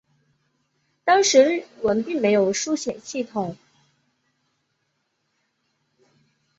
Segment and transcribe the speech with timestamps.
[1.03, 3.55] 当时日文并没有书写系统。